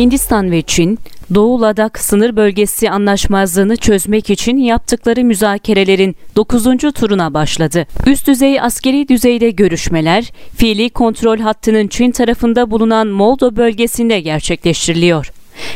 [0.00, 0.98] Hindistan ve Çin,
[1.34, 6.64] Doğu Ladak sınır bölgesi anlaşmazlığını çözmek için yaptıkları müzakerelerin 9.
[6.94, 7.86] turuna başladı.
[8.06, 15.32] Üst düzey askeri düzeyde görüşmeler, fiili kontrol hattının Çin tarafında bulunan Moldo bölgesinde gerçekleştiriliyor.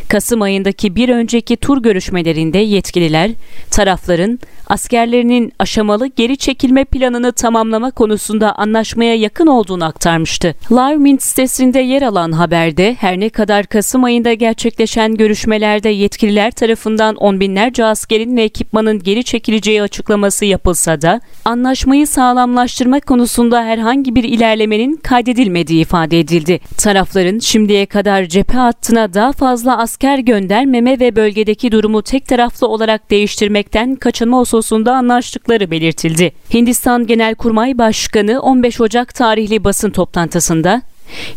[0.08, 3.30] Kasım ayındaki bir önceki tur görüşmelerinde yetkililer
[3.70, 10.54] tarafların askerlerinin aşamalı geri çekilme planını tamamlama konusunda anlaşmaya yakın olduğunu aktarmıştı.
[10.72, 17.40] Larmint sitesinde yer alan haberde her ne kadar Kasım ayında gerçekleşen görüşmelerde yetkililer tarafından on
[17.40, 24.96] binlerce askerin ve ekipmanın geri çekileceği açıklaması yapılsa da anlaşmayı sağlamlaştırma konusunda herhangi bir ilerlemenin
[24.96, 26.60] kaydedilmediği ifade edildi.
[26.78, 33.10] Tarafların şimdiye kadar cephe hattına daha fazla asker göndermeme ve bölgedeki durumu tek taraflı olarak
[33.10, 36.32] değiştirmekten kaçınma hususunda anlaştıkları belirtildi.
[36.54, 40.82] Hindistan Genelkurmay Başkanı 15 Ocak tarihli basın toplantısında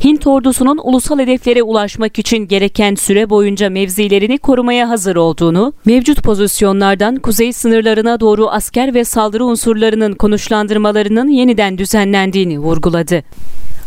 [0.04, 7.16] Hint ordusunun ulusal hedeflere ulaşmak için gereken süre boyunca mevzilerini korumaya hazır olduğunu, mevcut pozisyonlardan
[7.16, 13.23] kuzey sınırlarına doğru asker ve saldırı unsurlarının konuşlandırmalarının yeniden düzenlendiğini vurguladı.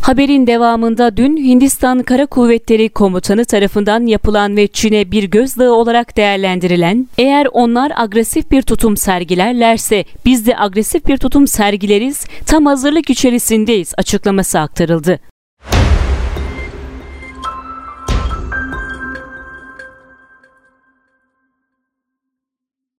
[0.00, 7.08] Haberin devamında dün Hindistan Kara Kuvvetleri Komutanı tarafından yapılan ve Çin'e bir gözdağı olarak değerlendirilen,
[7.18, 13.94] eğer onlar agresif bir tutum sergilerlerse biz de agresif bir tutum sergileriz, tam hazırlık içerisindeyiz
[13.98, 15.20] açıklaması aktarıldı.